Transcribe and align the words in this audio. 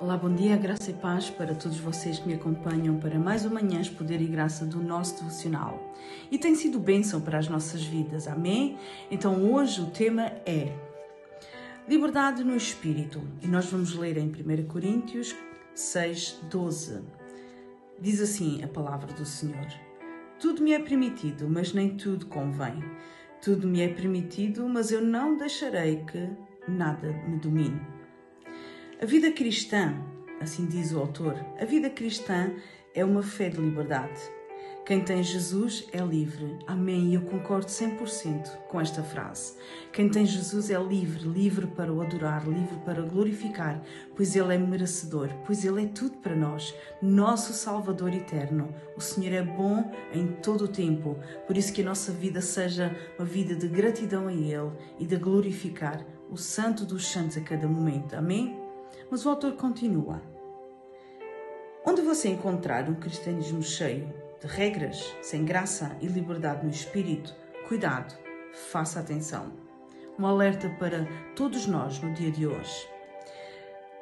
Olá, 0.00 0.16
bom 0.16 0.32
dia, 0.32 0.56
graça 0.56 0.92
e 0.92 0.94
paz 0.94 1.28
para 1.28 1.56
todos 1.56 1.80
vocês 1.80 2.20
que 2.20 2.28
me 2.28 2.34
acompanham 2.34 3.00
para 3.00 3.18
mais 3.18 3.44
uma 3.44 3.60
Manhãs 3.60 3.90
Poder 3.90 4.20
e 4.20 4.26
Graça 4.26 4.64
do 4.64 4.80
nosso 4.80 5.16
devocional. 5.16 5.92
E 6.30 6.38
tem 6.38 6.54
sido 6.54 6.78
bênção 6.78 7.20
para 7.20 7.36
as 7.36 7.48
nossas 7.48 7.82
vidas, 7.82 8.28
amém? 8.28 8.78
Então 9.10 9.52
hoje 9.52 9.80
o 9.80 9.90
tema 9.90 10.22
é 10.46 10.72
Liberdade 11.88 12.44
no 12.44 12.54
Espírito 12.54 13.20
e 13.42 13.48
nós 13.48 13.66
vamos 13.66 13.92
ler 13.92 14.16
em 14.18 14.28
1 14.28 14.68
Coríntios 14.68 15.34
6, 15.74 16.42
12. 16.48 17.00
Diz 18.00 18.20
assim 18.20 18.62
a 18.62 18.68
palavra 18.68 19.12
do 19.12 19.26
Senhor: 19.26 19.66
Tudo 20.38 20.62
me 20.62 20.74
é 20.74 20.78
permitido, 20.78 21.48
mas 21.50 21.72
nem 21.72 21.96
tudo 21.96 22.26
convém. 22.26 22.84
Tudo 23.42 23.66
me 23.66 23.80
é 23.80 23.88
permitido, 23.88 24.68
mas 24.68 24.92
eu 24.92 25.02
não 25.02 25.36
deixarei 25.36 26.04
que 26.04 26.30
nada 26.68 27.10
me 27.26 27.36
domine. 27.38 27.97
A 29.00 29.06
vida 29.06 29.30
cristã, 29.30 29.94
assim 30.40 30.66
diz 30.66 30.90
o 30.90 30.98
autor, 30.98 31.36
a 31.60 31.64
vida 31.64 31.88
cristã 31.88 32.50
é 32.92 33.04
uma 33.04 33.22
fé 33.22 33.48
de 33.48 33.56
liberdade. 33.56 34.20
Quem 34.84 35.04
tem 35.04 35.22
Jesus 35.22 35.86
é 35.92 36.00
livre. 36.00 36.58
Amém. 36.66 37.10
E 37.10 37.14
eu 37.14 37.20
concordo 37.20 37.66
100% 37.66 38.48
com 38.66 38.80
esta 38.80 39.00
frase. 39.04 39.54
Quem 39.92 40.08
tem 40.08 40.26
Jesus 40.26 40.68
é 40.68 40.82
livre, 40.82 41.28
livre 41.28 41.68
para 41.68 41.92
o 41.92 42.00
adorar, 42.02 42.44
livre 42.48 42.76
para 42.84 43.02
glorificar, 43.02 43.80
pois 44.16 44.34
Ele 44.34 44.56
é 44.56 44.58
merecedor, 44.58 45.28
pois 45.46 45.64
Ele 45.64 45.84
é 45.84 45.86
tudo 45.86 46.16
para 46.16 46.34
nós, 46.34 46.74
nosso 47.00 47.52
Salvador 47.52 48.12
eterno. 48.12 48.74
O 48.96 49.00
Senhor 49.00 49.32
é 49.32 49.42
bom 49.42 49.92
em 50.12 50.26
todo 50.42 50.64
o 50.64 50.68
tempo, 50.68 51.16
por 51.46 51.56
isso 51.56 51.72
que 51.72 51.82
a 51.82 51.84
nossa 51.84 52.10
vida 52.10 52.40
seja 52.40 52.96
uma 53.16 53.24
vida 53.24 53.54
de 53.54 53.68
gratidão 53.68 54.26
a 54.26 54.32
Ele 54.32 54.72
e 54.98 55.06
de 55.06 55.16
glorificar 55.16 56.04
o 56.28 56.36
Santo 56.36 56.84
dos 56.84 57.06
Santos 57.06 57.36
a 57.36 57.40
cada 57.42 57.68
momento. 57.68 58.14
Amém? 58.14 58.67
Mas 59.10 59.24
o 59.24 59.30
autor 59.30 59.52
continua. 59.52 60.20
Onde 61.86 62.02
você 62.02 62.28
encontrar 62.28 62.88
um 62.88 62.94
cristianismo 62.94 63.62
cheio 63.62 64.12
de 64.40 64.46
regras, 64.46 65.14
sem 65.22 65.44
graça 65.44 65.96
e 66.00 66.06
liberdade 66.06 66.64
no 66.64 66.70
espírito, 66.70 67.34
cuidado, 67.66 68.14
faça 68.70 69.00
atenção. 69.00 69.52
Um 70.18 70.26
alerta 70.26 70.68
para 70.78 71.06
todos 71.34 71.66
nós 71.66 72.00
no 72.00 72.12
dia 72.12 72.30
de 72.30 72.46
hoje. 72.46 72.88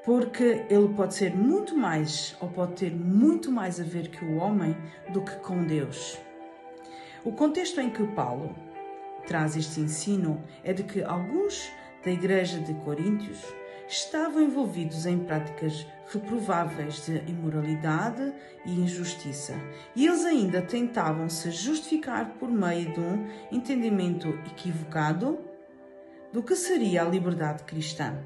Porque 0.04 0.64
ele 0.70 0.88
pode 0.96 1.14
ser 1.14 1.34
muito 1.34 1.76
mais, 1.76 2.36
ou 2.40 2.48
pode 2.48 2.74
ter 2.74 2.92
muito 2.92 3.50
mais 3.50 3.80
a 3.80 3.84
ver 3.84 4.08
que 4.08 4.24
o 4.24 4.36
homem 4.36 4.76
do 5.12 5.20
que 5.20 5.36
com 5.36 5.64
Deus. 5.64 6.18
O 7.24 7.32
contexto 7.32 7.80
em 7.80 7.90
que 7.90 8.06
Paulo 8.08 8.54
traz 9.26 9.56
este 9.56 9.80
ensino 9.80 10.42
é 10.62 10.72
de 10.72 10.84
que 10.84 11.02
alguns 11.02 11.70
da 12.04 12.10
igreja 12.10 12.60
de 12.60 12.72
Coríntios 12.74 13.42
estavam 13.88 14.42
envolvidos 14.42 15.06
em 15.06 15.18
práticas 15.18 15.86
reprováveis 16.12 17.04
de 17.06 17.16
imoralidade 17.28 18.32
e 18.64 18.80
injustiça, 18.80 19.54
e 19.94 20.06
eles 20.06 20.24
ainda 20.24 20.62
tentavam 20.62 21.28
se 21.28 21.50
justificar 21.50 22.34
por 22.38 22.50
meio 22.50 22.92
de 22.92 23.00
um 23.00 23.28
entendimento 23.50 24.28
equivocado 24.46 25.38
do 26.32 26.42
que 26.42 26.54
seria 26.54 27.02
a 27.02 27.08
liberdade 27.08 27.64
cristã. 27.64 28.18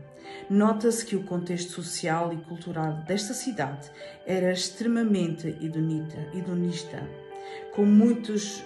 Nota-se 0.48 1.04
que 1.04 1.16
o 1.16 1.24
contexto 1.24 1.72
social 1.72 2.32
e 2.32 2.36
cultural 2.38 3.04
desta 3.04 3.34
cidade 3.34 3.90
era 4.26 4.52
extremamente 4.52 5.48
hedonista, 5.62 7.08
com 7.74 7.84
muitos 7.84 8.64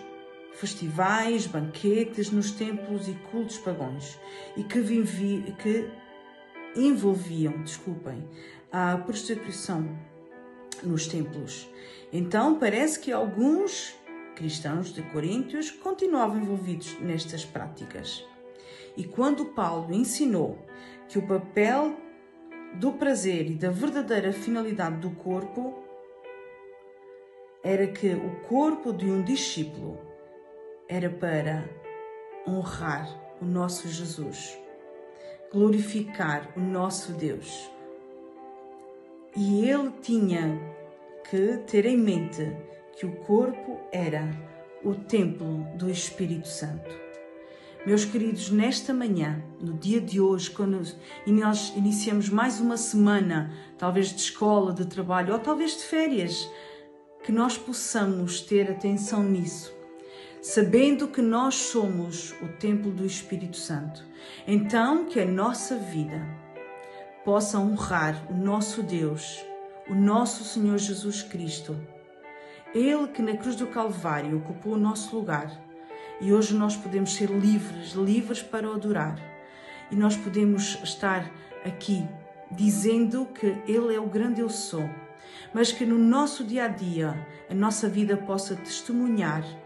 festivais, 0.55 1.47
banquetes 1.47 2.31
nos 2.31 2.53
templos 2.53 3.09
e 3.09 3.15
cultos 3.31 3.59
pagãos, 3.59 4.19
e 4.57 4.63
que, 4.63 4.81
vivi, 4.81 5.55
que 5.59 5.89
envolviam, 6.77 7.63
desculpem, 7.63 8.29
a 8.73 8.97
prostituição 8.99 9.89
nos 10.83 11.07
templos. 11.07 11.69
Então 12.13 12.59
parece 12.59 12.99
que 12.99 13.13
alguns 13.13 13.95
cristãos 14.35 14.93
de 14.93 15.03
Coríntios 15.03 15.71
continuavam 15.71 16.39
envolvidos 16.39 16.99
nestas 17.01 17.45
práticas. 17.45 18.25
E 18.97 19.05
quando 19.05 19.47
Paulo 19.47 19.93
ensinou 19.93 20.59
que 21.09 21.19
o 21.19 21.27
papel 21.27 21.97
do 22.75 22.93
prazer 22.93 23.51
e 23.51 23.55
da 23.55 23.71
verdadeira 23.71 24.33
finalidade 24.33 24.97
do 24.97 25.11
corpo 25.11 25.83
era 27.63 27.87
que 27.87 28.09
o 28.09 28.41
corpo 28.49 28.93
de 28.93 29.07
um 29.07 29.23
discípulo 29.23 29.99
era 30.89 31.09
para 31.09 31.65
honrar 32.47 33.09
o 33.41 33.45
nosso 33.45 33.89
Jesus 33.89 34.64
glorificar 35.53 36.53
o 36.57 36.61
nosso 36.61 37.13
Deus. 37.13 37.71
E 39.37 39.69
ele 39.69 39.91
tinha 40.03 40.61
que 41.29 41.59
ter 41.67 41.87
em 41.87 41.97
mente 41.97 42.57
que 42.97 43.07
o 43.07 43.17
corpo 43.17 43.81
era 43.93 44.31
o 44.85 44.95
templo 44.95 45.67
do 45.77 45.91
Espírito 45.91 46.47
Santo. 46.47 46.91
Meus 47.87 48.05
queridos, 48.05 48.51
nesta 48.51 48.95
manhã, 48.95 49.43
no 49.61 49.75
dia 49.75 50.01
de 50.01 50.21
hoje, 50.21 50.51
quando 50.51 50.81
nós 51.27 51.73
iniciamos 51.77 52.29
mais 52.29 52.61
uma 52.61 52.77
semana, 52.77 53.53
talvez 53.77 54.09
de 54.09 54.21
escola, 54.21 54.73
de 54.73 54.87
trabalho 54.87 55.35
ou 55.35 55.39
talvez 55.39 55.77
de 55.77 55.85
férias, 55.85 56.49
que 57.23 57.33
nós 57.33 57.59
possamos 57.59 58.41
ter 58.41 58.71
atenção 58.71 59.23
nisso 59.23 59.75
sabendo 60.45 61.09
que 61.09 61.23
nós 61.23 61.55
somos 61.55 62.35
o 62.43 62.49
templo 62.49 62.91
do 62.91 63.07
Espírito 63.07 63.57
Santo. 63.57 64.05
Então, 64.47 65.07
que 65.07 65.19
a 65.19 65.25
nossa 65.25 65.75
vida 65.75 66.21
possa 67.25 67.59
honrar 67.59 68.27
o 68.31 68.35
nosso 68.35 68.83
Deus, 68.83 69.43
o 69.89 69.95
nosso 69.95 70.45
Senhor 70.45 70.77
Jesus 70.77 71.23
Cristo. 71.23 71.75
Ele 72.75 73.09
que 73.09 73.23
na 73.23 73.39
cruz 73.39 73.57
do 73.57 73.69
Calvário 73.69 74.37
ocupou 74.37 74.75
o 74.75 74.79
nosso 74.79 75.17
lugar 75.17 75.51
e 76.21 76.31
hoje 76.31 76.53
nós 76.55 76.77
podemos 76.77 77.15
ser 77.15 77.31
livres, 77.31 77.93
livres 77.93 78.43
para 78.43 78.69
adorar. 78.69 79.19
E 79.91 79.97
nós 79.97 80.15
podemos 80.15 80.79
estar 80.85 81.27
aqui 81.65 82.07
dizendo 82.51 83.25
que 83.25 83.47
Ele 83.67 83.95
é 83.95 83.99
o 83.99 84.11
grande 84.11 84.43
eu 84.43 84.51
sou, 84.51 84.87
mas 85.55 85.73
que 85.73 85.87
no 85.87 85.97
nosso 85.97 86.45
dia 86.45 86.67
a 86.67 86.69
dia 86.69 87.17
a 87.49 87.55
nossa 87.55 87.89
vida 87.89 88.15
possa 88.15 88.55
testemunhar 88.55 89.64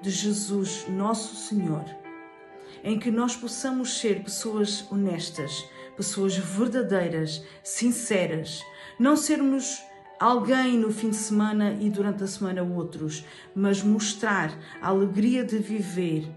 de 0.00 0.10
Jesus, 0.10 0.86
nosso 0.88 1.34
Senhor, 1.36 1.84
em 2.84 2.98
que 2.98 3.10
nós 3.10 3.34
possamos 3.34 3.98
ser 3.98 4.22
pessoas 4.22 4.86
honestas, 4.90 5.64
pessoas 5.96 6.36
verdadeiras, 6.36 7.42
sinceras, 7.62 8.62
não 8.98 9.16
sermos 9.16 9.82
alguém 10.18 10.78
no 10.78 10.92
fim 10.92 11.10
de 11.10 11.16
semana 11.16 11.76
e 11.80 11.90
durante 11.90 12.24
a 12.24 12.26
semana 12.26 12.62
outros, 12.62 13.24
mas 13.54 13.82
mostrar 13.82 14.56
a 14.80 14.88
alegria 14.88 15.44
de 15.44 15.58
viver 15.58 16.28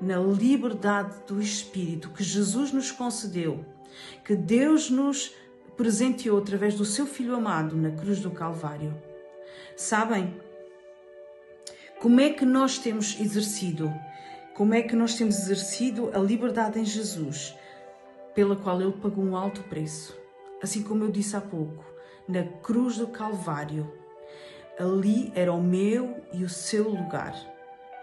na 0.00 0.18
liberdade 0.18 1.14
do 1.26 1.40
Espírito 1.40 2.10
que 2.10 2.24
Jesus 2.24 2.72
nos 2.72 2.90
concedeu, 2.90 3.64
que 4.24 4.34
Deus 4.34 4.90
nos 4.90 5.34
presenteou 5.76 6.38
através 6.38 6.74
do 6.74 6.84
seu 6.84 7.06
Filho 7.06 7.34
amado 7.34 7.76
na 7.76 7.90
cruz 7.90 8.20
do 8.20 8.30
Calvário. 8.30 8.94
Sabem? 9.76 10.34
Como 12.02 12.20
é 12.20 12.30
que 12.30 12.44
nós 12.44 12.78
temos 12.78 13.20
exercido? 13.20 13.94
Como 14.56 14.74
é 14.74 14.82
que 14.82 14.96
nós 14.96 15.14
temos 15.14 15.38
exercido 15.38 16.10
a 16.12 16.18
liberdade 16.18 16.80
em 16.80 16.84
Jesus, 16.84 17.56
pela 18.34 18.56
qual 18.56 18.82
ele 18.82 18.90
pagou 18.90 19.22
um 19.22 19.36
alto 19.36 19.62
preço? 19.62 20.18
Assim 20.60 20.82
como 20.82 21.04
eu 21.04 21.12
disse 21.12 21.36
há 21.36 21.40
pouco, 21.40 21.84
na 22.26 22.42
cruz 22.42 22.98
do 22.98 23.06
Calvário, 23.06 23.88
ali 24.80 25.30
era 25.36 25.52
o 25.52 25.62
meu 25.62 26.20
e 26.32 26.42
o 26.42 26.48
seu 26.48 26.88
lugar. 26.88 27.36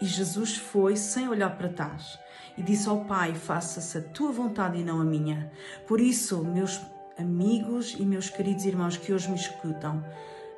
E 0.00 0.06
Jesus 0.06 0.56
foi 0.56 0.96
sem 0.96 1.28
olhar 1.28 1.58
para 1.58 1.68
trás 1.68 2.18
e 2.56 2.62
disse 2.62 2.88
ao 2.88 3.04
Pai: 3.04 3.34
Faça-se 3.34 3.98
a 3.98 4.00
tua 4.00 4.32
vontade 4.32 4.78
e 4.78 4.82
não 4.82 4.98
a 4.98 5.04
minha. 5.04 5.52
Por 5.86 6.00
isso, 6.00 6.42
meus 6.42 6.80
amigos 7.18 7.94
e 7.98 8.06
meus 8.06 8.30
queridos 8.30 8.64
irmãos 8.64 8.96
que 8.96 9.12
hoje 9.12 9.28
me 9.28 9.36
escutam, 9.36 10.02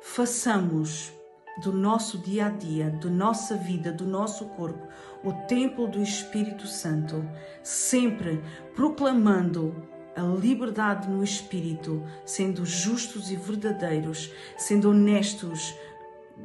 façamos 0.01 1.11
do 1.61 1.71
nosso 1.71 2.17
dia 2.17 2.47
a 2.47 2.49
dia, 2.49 2.89
da 2.89 3.09
nossa 3.09 3.55
vida, 3.55 3.91
do 3.91 4.05
nosso 4.05 4.45
corpo, 4.45 4.87
o 5.23 5.33
templo 5.47 5.87
do 5.87 6.01
Espírito 6.01 6.67
Santo, 6.67 7.27
sempre 7.61 8.41
proclamando 8.75 9.75
a 10.15 10.21
liberdade 10.21 11.09
no 11.09 11.23
espírito, 11.23 12.03
sendo 12.25 12.65
justos 12.65 13.31
e 13.31 13.35
verdadeiros, 13.35 14.31
sendo 14.57 14.91
honestos, 14.91 15.73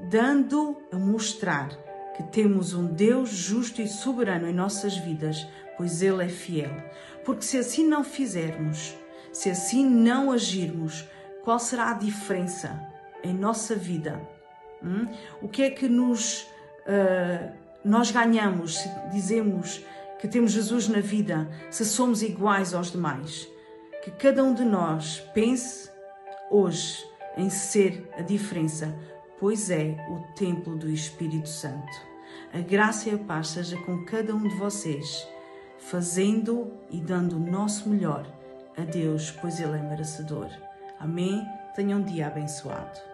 dando 0.08 0.76
a 0.90 0.96
mostrar 0.96 1.68
que 2.16 2.22
temos 2.24 2.72
um 2.72 2.86
Deus 2.86 3.30
justo 3.30 3.82
e 3.82 3.88
soberano 3.88 4.48
em 4.48 4.54
nossas 4.54 4.96
vidas, 4.96 5.46
pois 5.76 6.02
Ele 6.02 6.24
é 6.24 6.28
fiel. 6.28 6.74
Porque 7.24 7.44
se 7.44 7.58
assim 7.58 7.86
não 7.86 8.02
fizermos, 8.02 8.96
se 9.32 9.50
assim 9.50 9.86
não 9.86 10.32
agirmos, 10.32 11.06
qual 11.44 11.58
será 11.58 11.90
a 11.90 11.94
diferença 11.94 12.80
em 13.22 13.34
nossa 13.34 13.74
vida? 13.74 14.20
Hum? 14.82 15.08
O 15.42 15.48
que 15.48 15.62
é 15.62 15.70
que 15.70 15.88
nos, 15.88 16.42
uh, 16.42 17.52
nós 17.84 18.10
ganhamos 18.10 18.78
se 18.78 18.88
dizemos 19.10 19.84
que 20.18 20.28
temos 20.28 20.52
Jesus 20.52 20.88
na 20.88 21.00
vida, 21.00 21.48
se 21.70 21.84
somos 21.84 22.22
iguais 22.22 22.74
aos 22.74 22.92
demais? 22.92 23.48
Que 24.02 24.10
cada 24.10 24.42
um 24.42 24.54
de 24.54 24.64
nós 24.64 25.20
pense 25.34 25.90
hoje 26.50 27.04
em 27.36 27.50
ser 27.50 28.08
a 28.16 28.22
diferença, 28.22 28.94
pois 29.38 29.70
é 29.70 29.96
o 30.10 30.34
templo 30.34 30.76
do 30.76 30.88
Espírito 30.90 31.48
Santo. 31.48 32.08
A 32.52 32.60
graça 32.60 33.08
e 33.08 33.14
a 33.14 33.18
paz 33.18 33.48
seja 33.48 33.76
com 33.82 34.04
cada 34.04 34.34
um 34.34 34.48
de 34.48 34.54
vocês, 34.56 35.26
fazendo 35.78 36.72
e 36.90 37.00
dando 37.00 37.36
o 37.36 37.50
nosso 37.50 37.88
melhor 37.88 38.26
a 38.76 38.82
Deus, 38.82 39.30
pois 39.30 39.60
Ele 39.60 39.76
é 39.76 39.82
merecedor. 39.82 40.48
Amém. 40.98 41.44
Tenha 41.74 41.96
um 41.96 42.02
dia 42.02 42.26
abençoado. 42.26 43.07